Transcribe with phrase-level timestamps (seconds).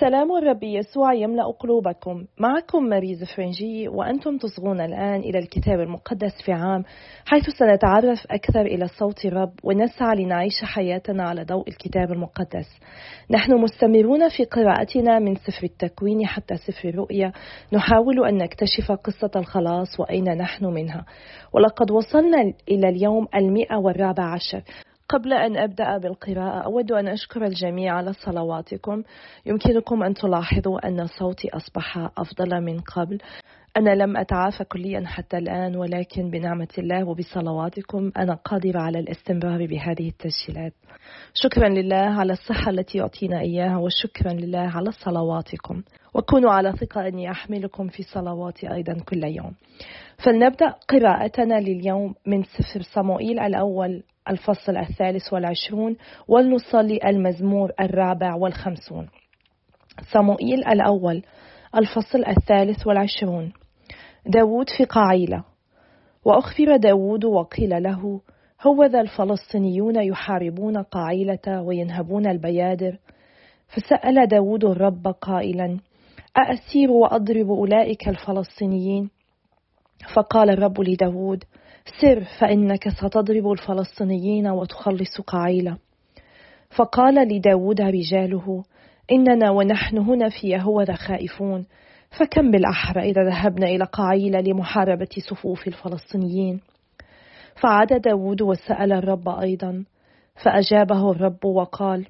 [0.00, 2.24] سلام الرب يسوع يملأ قلوبكم.
[2.40, 6.84] معكم ماريز فرنجي وأنتم تصغون الآن إلى الكتاب المقدس في عام
[7.26, 12.66] حيث سنتعرف أكثر إلى صوت الرب ونسعى لنعيش حياتنا على ضوء الكتاب المقدس.
[13.30, 17.32] نحن مستمرون في قراءتنا من سفر التكوين حتى سفر الرؤيا.
[17.72, 21.04] نحاول أن نكتشف قصة الخلاص وأين نحن منها.
[21.52, 24.62] ولقد وصلنا إلى اليوم المئة والرابع عشر.
[25.08, 29.02] قبل أن أبدأ بالقراءة أود أن أشكر الجميع على صلواتكم.
[29.46, 33.18] يمكنكم أن تلاحظوا أن صوتي أصبح أفضل من قبل.
[33.76, 40.08] أنا لم أتعافى كليا حتى الآن ولكن بنعمة الله وبصلواتكم أنا قادرة على الاستمرار بهذه
[40.08, 40.72] التسجيلات.
[41.34, 45.82] شكرا لله على الصحة التي يعطينا إياها وشكرا لله على صلواتكم.
[46.14, 49.52] وكونوا على ثقة أني أحملكم في صلواتي أيضا كل يوم.
[50.24, 54.02] فلنبدأ قراءتنا لليوم من سفر صموئيل الأول.
[54.28, 55.96] الفصل الثالث والعشرون
[56.28, 59.08] ولنصلي المزمور الرابع والخمسون.
[60.12, 61.22] صموئيل الأول
[61.76, 63.52] الفصل الثالث والعشرون.
[64.26, 65.44] داود في قعيلة
[66.24, 68.20] وأخبر داود وقيل له
[68.66, 72.98] هوذا الفلسطينيون يحاربون قعيلة وينهبون البيادر.
[73.68, 75.78] فسأل داود الرب قائلا
[76.38, 79.10] أأسير وأضرب أولئك الفلسطينيين؟
[80.14, 81.44] فقال الرب لداود
[81.84, 85.78] سر فإنك ستضرب الفلسطينيين وتخلص قعيلة
[86.76, 88.64] فقال لداود رجاله
[89.12, 91.66] إننا ونحن هنا في يهوذا خائفون
[92.18, 96.60] فكم بالأحرى إذا ذهبنا إلى قعيلة لمحاربة صفوف الفلسطينيين.
[97.62, 99.84] فعاد داود وسأل الرب أيضا
[100.44, 102.06] فأجابه الرب وقال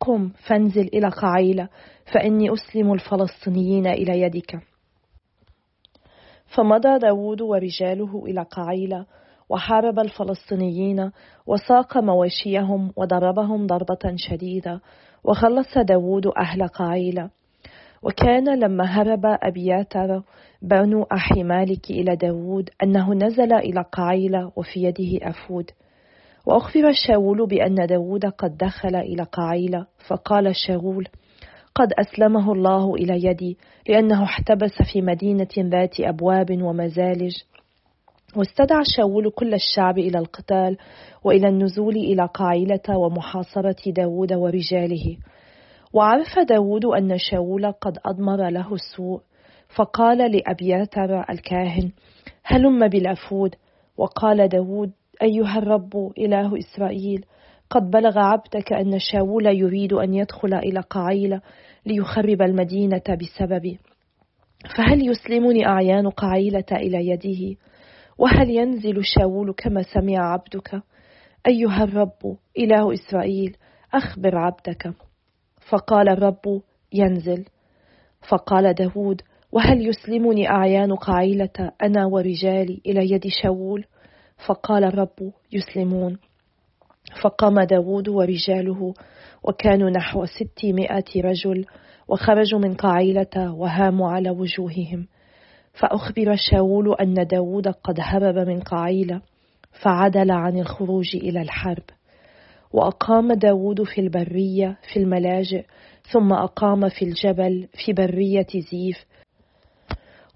[0.00, 1.68] قم فانزل إلى قعيلة
[2.12, 4.60] فإني أسلم الفلسطينيين إلى يدك.
[6.48, 9.06] فمضى داود ورجاله إلى قعيلة
[9.48, 11.10] وحارب الفلسطينيين
[11.46, 14.80] وساق مواشيهم وضربهم ضربة شديدة
[15.24, 17.30] وخلص داود أهل قعيلة
[18.02, 20.22] وكان لما هرب أبياتر
[20.62, 25.70] بنو أحي مالك إلى داود أنه نزل إلى قعيلة وفي يده أفود.
[26.46, 31.08] وأخبر شاول بأن داود قد دخل إلى قعيلة فقال شاول
[31.74, 33.58] قد أسلمه الله إلى يدي
[33.88, 37.36] لأنه احتبس في مدينة ذات أبواب ومزالج.
[38.36, 40.76] واستدعى شاول كل الشعب إلى القتال
[41.24, 45.16] وإلى النزول إلى قاعلة ومحاصرة داود ورجاله.
[45.92, 49.20] وعرف داود أن شاول قد أضمر له السوء
[49.76, 51.92] فقال لأبياتر الكاهن
[52.44, 53.54] هلم بالأفود.
[53.96, 54.90] وقال داود
[55.22, 57.24] أيها الرب إله إسرائيل
[57.70, 61.40] قد بلغ عبدك أن شاول يريد أن يدخل إلى قعيلة
[61.86, 63.78] ليخرب المدينة بسببي
[64.76, 67.60] فهل يسلمني أعيان قعيلة إلى يده؟
[68.18, 70.82] وهل ينزل شاول كما سمع عبدك؟
[71.46, 73.56] أيها الرب إله إسرائيل
[73.94, 74.92] أخبر عبدك.
[75.70, 76.62] فقال الرب
[76.92, 77.44] ينزل.
[78.28, 83.84] فقال داود وهل يسلمني أعيان قعيلة أنا ورجالي إلى يد شاول؟
[84.46, 86.18] فقال الرب يسلمون.
[87.22, 88.94] فقام داود ورجاله
[89.42, 91.64] وكانوا نحو ستمائة رجل
[92.08, 95.06] وخرجوا من قعيلة وهاموا على وجوههم.
[95.72, 99.22] فأخبر شاول أن داود قد هرب من قعيلة
[99.82, 101.82] فعدل عن الخروج إلى الحرب.
[102.72, 105.64] وأقام داود في البرية في الملاجئ
[106.12, 109.04] ثم أقام في الجبل في برية زيف.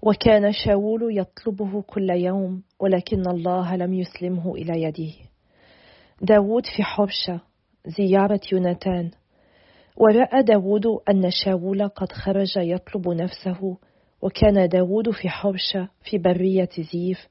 [0.01, 5.32] وكان شاول يطلبه كل يوم ولكن الله لم يسلمه إلى يده.
[6.21, 7.41] داود في حبشة
[7.85, 9.11] زيارة يوناتان.
[9.97, 13.77] ورأى داود أن شاول قد خرج يطلب نفسه
[14.21, 17.27] وكان داود في حبشة في برية زيف.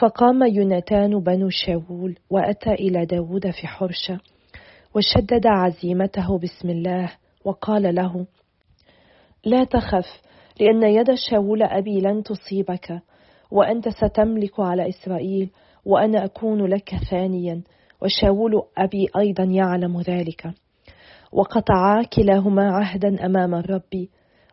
[0.00, 4.20] فقام يوناتان بنو شاول وأتى إلى داود في حرشة
[4.94, 7.12] وشدد عزيمته بسم الله
[7.44, 8.26] وقال له
[9.44, 10.22] لا تخف
[10.60, 13.02] لأن يد شاول أبي لن تصيبك
[13.50, 15.50] وأنت ستملك على إسرائيل
[15.84, 17.62] وأنا أكون لك ثانيا
[18.02, 20.50] وشاول أبي أيضا يعلم ذلك.
[21.32, 24.06] وقطعا كلاهما عهدا أمام الرب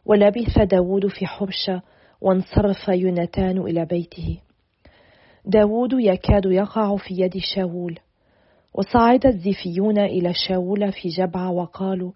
[0.06, 1.82] ولبث داود في حرشة
[2.22, 4.40] وانصرف يوناتان إلى بيته.
[5.46, 8.00] داود يكاد يقع في يد شاول.
[8.74, 12.12] وصعد الزيفيون إلى شاول في جبعة وقالوا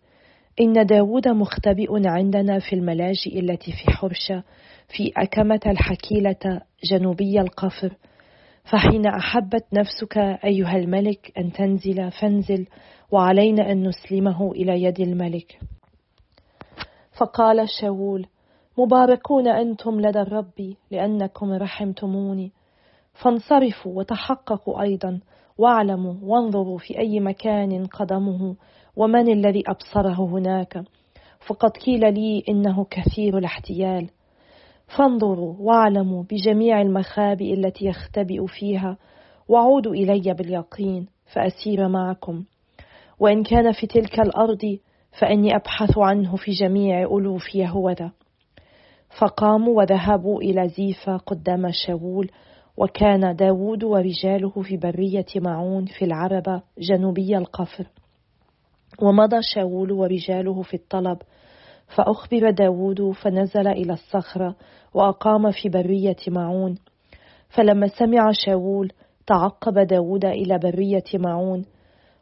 [0.61, 4.43] إن داود مختبئ عندنا في الملاجئ التي في حرشة
[4.87, 6.61] في أكمة الحكيلة
[6.91, 7.97] جنوبي القفر.
[8.71, 12.67] فحين أحبت نفسك أيها الملك أن تنزل فانزل
[13.11, 15.59] وعلينا أن نسلمه إلى يد الملك.
[17.19, 18.25] فقال شاول
[18.77, 22.51] مباركون أنتم لدى الرب لأنكم رحمتموني.
[23.13, 25.19] فانصرفوا وتحققوا أيضا
[25.57, 28.55] واعلموا وانظروا في أي مكان قدمه
[28.95, 30.83] ومن الذي أبصره هناك.
[31.47, 34.09] فقد قيل لي إنه كثير الاحتيال.
[34.87, 38.97] فانظروا واعلموا بجميع المخابئ التي يختبئ فيها
[39.47, 42.43] وعودوا إلي باليقين فأسير معكم.
[43.19, 44.77] وإن كان في تلك الأرض
[45.19, 48.11] فإني أبحث عنه في جميع ألوف يهوذا.
[49.19, 52.31] فقاموا وذهبوا إلى زيفا قدام شاول
[52.77, 57.87] وكان داود ورجاله في برية معون في العربة جنوبي القفر.
[59.01, 61.17] ومضى شاول ورجاله في الطلب
[61.87, 64.55] فأخبر داود فنزل إلى الصخرة
[64.93, 66.77] وأقام في برية معون.
[67.49, 68.91] فلما سمع شاول
[69.27, 71.65] تعقب داود إلى برية معون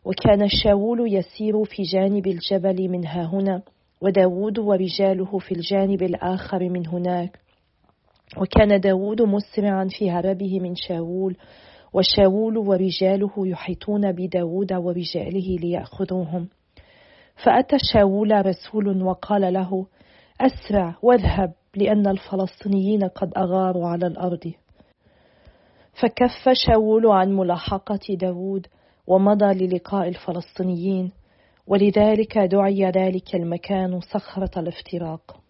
[0.06, 3.62] وكان شاول يسير في جانب الجبل من ها هنا
[4.02, 7.40] وداود ورجاله في الجانب الآخر من هناك.
[8.38, 11.36] وكان داود مسرعا في هربه من شاول
[11.94, 16.48] وشاول ورجاله يحيطون بداود ورجاله ليأخذوهم.
[17.44, 19.88] فأتى شاول رسول وقال له
[20.42, 24.54] أسرع واذهب لأن الفلسطينيين قد أغاروا على الأرض.
[26.02, 28.68] فكف شاول عن ملاحقة داود
[29.08, 31.12] ومضى للقاء الفلسطينيين
[31.68, 35.42] ولذلك دعي ذلك المكان صخرة الافتراق.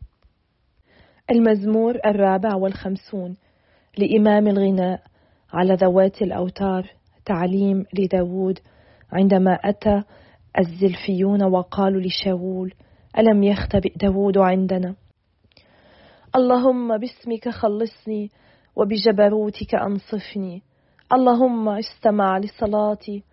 [1.31, 3.37] المزمور الرابع والخمسون
[3.97, 5.01] لإمام الغناء
[5.53, 6.91] على ذوات الأوتار
[7.25, 8.59] تعليم لداود
[9.11, 10.03] عندما أتى
[10.59, 12.73] الزلفيون وقالوا لشاول
[13.17, 14.95] ألم يختبئ داود عندنا؟
[16.35, 18.29] اللهم باسمك خلصني
[18.75, 20.61] وبجبروتك أنصفني.
[21.13, 23.23] اللهم استمع لصلاتي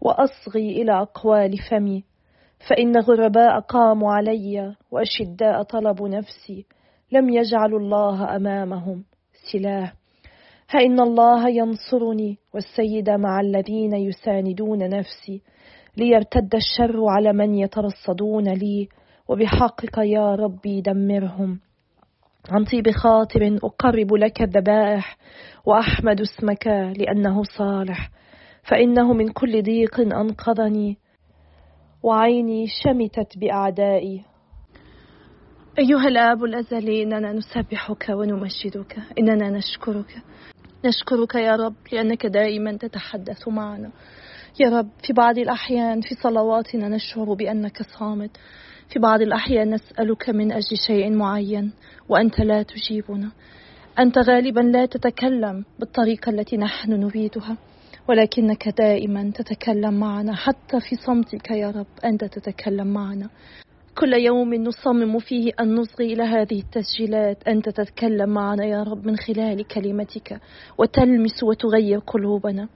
[0.00, 2.04] وأصغي إلى أقوال فمي.
[2.68, 6.66] فإن غرباء قاموا علي وأشداء طلبوا نفسي.
[7.12, 9.04] لم يجعلوا الله أمامهم
[9.52, 9.94] سلاح.
[10.70, 15.42] ها إن الله ينصرني والسيد مع الذين يساندون نفسي.
[15.96, 18.88] ليرتد الشر على من يترصدون لي
[19.28, 21.60] وبحقك يا ربي دمرهم.
[22.50, 25.16] عن طيب خاطر أقرب لك الذبائح
[25.66, 26.66] وأحمد اسمك
[26.96, 28.10] لأنه صالح
[28.62, 30.98] فإنه من كل ضيق أنقذني.
[32.02, 34.24] وعيني شمتت بأعدائي.
[35.78, 40.22] أيها الآب الأزلي إننا نسبحك ونمجدك إننا نشكرك.
[40.84, 43.90] نشكرك يا رب لأنك دائما تتحدث معنا.
[44.60, 48.30] يا رب في بعض الأحيان في صلواتنا نشعر بأنك صامت.
[48.88, 51.72] في بعض الأحيان نسألك من أجل شيء معين
[52.08, 53.30] وأنت لا تجيبنا.
[53.98, 57.56] أنت غالبا لا تتكلم بالطريقة التي نحن نريدها
[58.08, 60.34] ولكنك دائما تتكلم معنا.
[60.34, 63.28] حتى في صمتك يا رب أنت تتكلم معنا.
[63.98, 67.48] كل يوم نصمم فيه أن نصغي إلى هذه التسجيلات.
[67.48, 70.40] أنت تتكلم معنا يا رب من خلال كلمتك
[70.78, 72.68] وتلمس وتغير قلوبنا.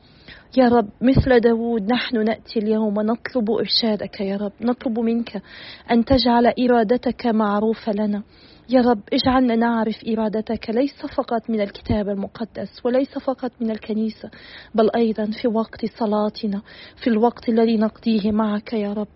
[0.57, 4.53] يا رب مثل داود نحن نأتي اليوم ونطلب إرشادك يا رب.
[4.61, 5.43] نطلب منك
[5.91, 8.23] أن تجعل إرادتك معروفة لنا.
[8.69, 14.31] يا رب اجعلنا نعرف إرادتك ليس فقط من الكتاب المقدس وليس فقط من الكنيسة
[14.75, 16.63] بل أيضا في وقت صلاتنا
[16.97, 19.09] في الوقت الذي نقضيه معك يا رب.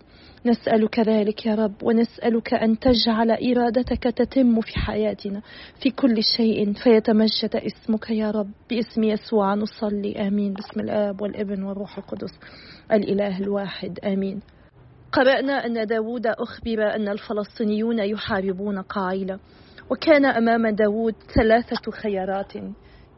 [0.45, 5.41] نسألك ذلك يا رب ونسألك أن تجعل إرادتك تتم في حياتنا
[5.83, 10.53] في كل شيء فيتمجد اسمك يا رب باسم يسوع نصلي آمين.
[10.53, 12.39] باسم الآب والابن والروح القدس
[12.91, 14.39] الإله الواحد آمين.
[15.11, 19.39] قرأنا أن داود أخبر أن الفلسطينيون يحاربون قاعلة
[19.89, 22.53] وكان أمام داود ثلاثة خيارات.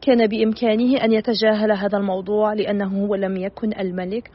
[0.02, 4.32] كان بإمكانه أن يتجاهل هذا الموضوع لأنه هو لم يكن الملك.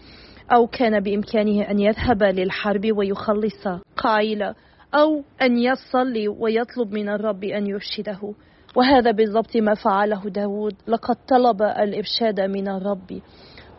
[0.53, 4.55] أو كان بإمكانه أن يذهب للحرب ويخلص قاعلة
[4.95, 8.35] أو أن يصلي ويطلب من الرب أن يرشده.
[8.77, 10.75] وهذا بالضبط ما فعله داود.
[10.89, 13.21] لقد طلب الإرشاد من الرب.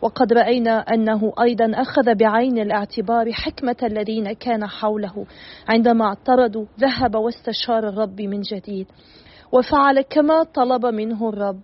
[0.02, 5.26] وقد رأينا أنه أيضا أخذ بعين الاعتبار حكمة الذين كان حوله.
[5.68, 8.86] عندما اعترضوا ذهب واستشار الرب من جديد.
[9.52, 11.60] وفعل كما طلب منه الرب.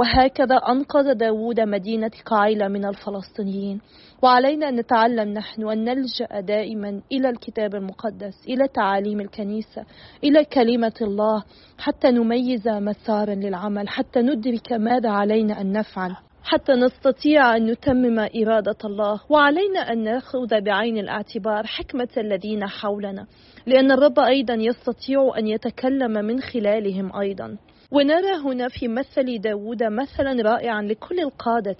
[0.00, 3.80] وهكذا أنقذ داود مدينة قايلة من الفلسطينيين.
[4.22, 9.84] وعلينا أن نتعلم نحن أن نلجأ دائما إلى الكتاب المقدس إلى تعاليم الكنيسة
[10.24, 11.44] إلى كلمة الله
[11.78, 18.78] حتى نميز مسارا للعمل حتى ندرك ماذا علينا أن نفعل حتى نستطيع أن نتمم إرادة
[18.84, 19.20] الله.
[19.28, 23.26] وعلينا أن نأخذ بعين الاعتبار حكمة الذين حولنا
[23.66, 27.56] لأن الرب أيضا يستطيع أن يتكلم من خلالهم أيضا.
[27.92, 31.76] ونرى هنا في مثل داود مثلا رائعا لكل القادة.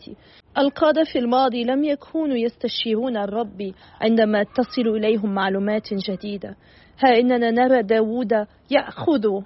[0.59, 6.57] القادة في الماضي لم يكونوا يستشيرون الرب عندما تصل إليهم معلومات جديدة.
[7.05, 9.41] ها إننا نرى داود يأخذ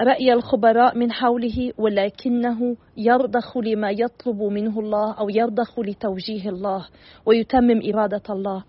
[0.00, 6.86] رأي الخبراء من حوله ولكنه يرضخ لما يطلب منه الله أو يرضخ لتوجيه الله
[7.26, 8.64] ويتمم إرادة الله.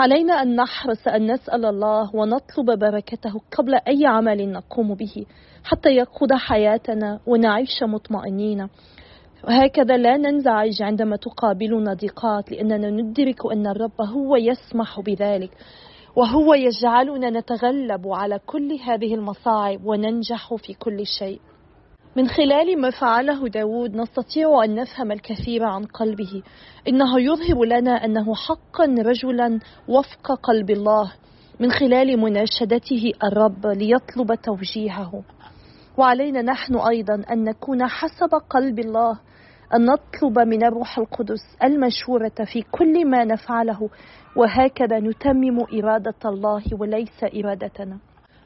[0.00, 5.26] علينا أن نحرص أن نسأل الله ونطلب بركته قبل أي عمل نقوم به.
[5.64, 8.68] حتى يقود حياتنا ونعيش مطمئنين.
[9.48, 15.50] وهكذا لا ننزعج عندما تقابلنا ضيقات لأننا ندرك أن الرب هو يسمح بذلك
[16.16, 21.40] وهو يجعلنا نتغلب على كل هذه المصاعب وننجح في كل شيء.
[22.16, 26.42] من خلال ما فعله داود نستطيع أن نفهم الكثير عن قلبه.
[26.88, 31.12] إنه يظهر لنا أنه حقا رجلا وفق قلب الله
[31.60, 35.22] من خلال مناشدته الرب ليطلب توجيهه.
[35.98, 39.18] وعلينا نحن أيضا أن نكون حسب قلب الله
[39.74, 43.90] أن نطلب من الروح القدس المشورة في كل ما نفعله
[44.36, 47.98] وهكذا نتمم إرادة الله وليس إرادتنا.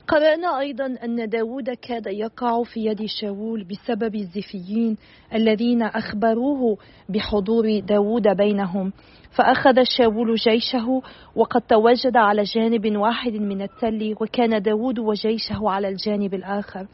[0.08, 4.96] قرأنا أيضا أن داود كاد يقع في يد شاول بسبب الزفيين
[5.34, 8.92] الذين أخبروه بحضور داود بينهم.
[9.30, 11.02] فأخذ شاول جيشه
[11.36, 16.86] وقد تواجد على جانب واحد من التل وكان داود وجيشه على الجانب الآخر.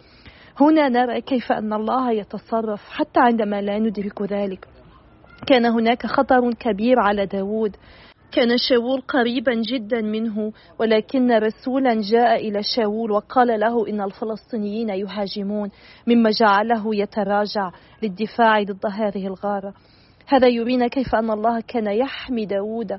[0.60, 4.68] هنا نرى كيف أن الله يتصرف حتى عندما لا ندرك ذلك.
[5.46, 7.76] كان هناك خطر كبير على داود
[8.32, 15.70] كان شاول قريبا جدا منه ولكن رسولا جاء إلى شاول وقال له إن الفلسطينيين يهاجمون
[16.06, 17.70] مما جعله يتراجع
[18.02, 19.74] للدفاع ضد هذه الغارة.
[20.26, 22.98] هذا يرينا كيف أن الله كان يحمي داود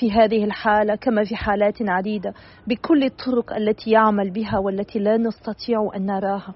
[0.00, 2.34] في هذه الحالة كما في حالات عديدة
[2.66, 6.54] بكل الطرق التي يعمل بها والتي لا نستطيع أن نراها.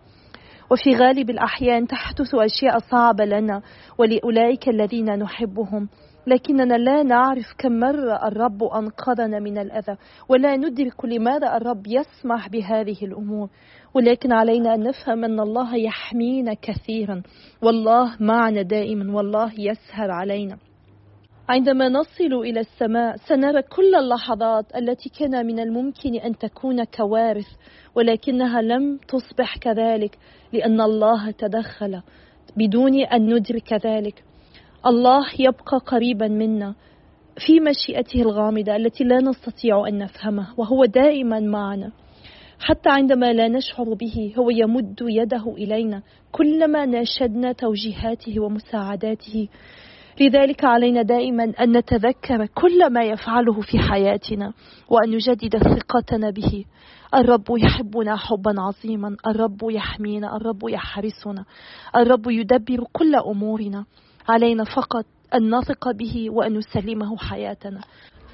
[0.70, 3.62] وفي غالب الأحيان تحدث أشياء صعبة لنا
[3.98, 5.88] ولأولئك الذين نحبهم.
[6.26, 9.96] لكننا لا نعرف كم مرة الرب أنقذنا من الأذى
[10.28, 13.48] ولا ندرك لماذا الرب يسمح بهذه الأمور.
[13.94, 17.22] ولكن علينا أن نفهم أن الله يحمينا كثيرا.
[17.62, 20.58] والله معنا دائما والله يسهر علينا.
[21.48, 27.46] عندما نصل إلى السماء سنرى كل اللحظات التي كان من الممكن أن تكون كوارث
[27.94, 30.18] ولكنها لم تصبح كذلك
[30.52, 32.00] لأن الله تدخل
[32.56, 34.24] بدون أن ندرك ذلك.
[34.86, 36.74] الله يبقى قريبا منا
[37.38, 41.92] في مشيئته الغامضة التي لا نستطيع أن نفهمها وهو دائما معنا.
[42.60, 49.48] حتى عندما لا نشعر به هو يمد يده إلينا كلما ناشدنا توجيهاته ومساعداته.
[50.20, 54.52] لذلك علينا دائما أن نتذكر كل ما يفعله في حياتنا
[54.88, 56.64] وأن نجدد ثقتنا به.
[57.14, 61.44] الرب يحبنا حبا عظيما الرب يحمينا الرب يحرسنا
[61.96, 63.84] الرب يدبر كل أمورنا.
[64.28, 65.04] علينا فقط
[65.34, 67.80] أن نثق به وأن نسلمه حياتنا.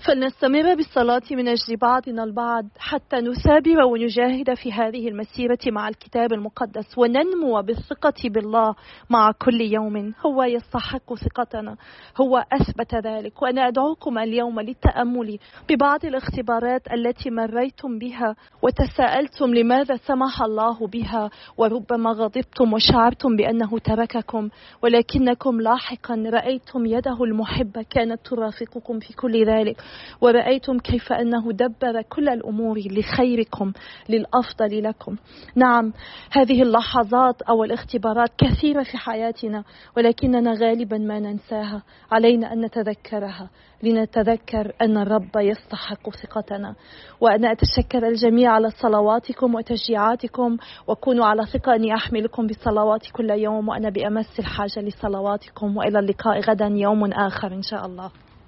[0.07, 6.99] فلنستمر بالصلاة من أجل بعضنا البعض حتى نثابر ونجاهد في هذه المسيرة مع الكتاب المقدس
[6.99, 8.75] وننمو بالثقة بالله
[9.11, 10.15] مع كل يوم.
[10.27, 11.77] هو يستحق ثقتنا
[12.21, 13.43] هو أثبت ذلك.
[13.43, 22.11] وأنا أدعوكم اليوم للتأمل ببعض الاختبارات التي مريتم بها وتساءلتم لماذا سمح الله بها وربما
[22.11, 24.49] غضبتم وشعرتم بأنه ترككم.
[24.83, 29.83] ولكنكم لاحقا رأيتم يده المحبة كانت ترافقكم في كل ذلك.
[30.21, 33.73] ورأيتم كيف أنه دبر كل الأمور لخيركم
[34.09, 35.17] للأفضل لكم.
[35.55, 35.93] نعم
[36.31, 39.65] هذه اللحظات أو الاختبارات كثيرة في حياتنا
[39.97, 41.83] ولكننا غالبا ما ننساها.
[42.13, 43.51] علينا أن نتذكرها
[43.83, 46.75] لنتذكر أن الرب يستحق ثقتنا.
[47.21, 50.57] وأنا أتشكر الجميع على صلواتكم وتشجيعاتكم
[50.87, 56.67] وكونوا على ثقة أني أحملكم بصلواتي كل يوم وأنا بأمس الحاجة لصلواتكم وإلى اللقاء غدا
[56.67, 58.11] يوم آخر إن شاء الله.